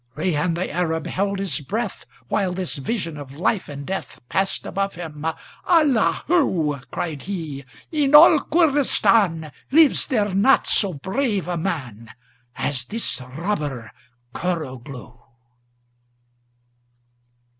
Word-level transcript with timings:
Reyhan 0.15 0.55
the 0.55 0.71
Arab 0.71 1.05
held 1.05 1.37
his 1.37 1.59
breath 1.59 2.07
While 2.27 2.53
this 2.53 2.77
vision 2.77 3.17
of 3.17 3.35
life 3.35 3.69
and 3.69 3.85
death 3.85 4.19
Passed 4.29 4.65
above 4.65 4.95
him. 4.95 5.23
"Allahu!" 5.69 6.79
Cried 6.89 7.21
he. 7.21 7.63
"In 7.91 8.15
all 8.15 8.39
Koordistan 8.39 9.51
Lives 9.71 10.07
there 10.07 10.33
not 10.33 10.65
so 10.65 10.93
brave 10.95 11.47
a 11.47 11.55
man 11.55 12.09
As 12.55 12.83
this 12.85 13.21
Robber 13.37 13.91
Kurroglou!" 14.33 15.19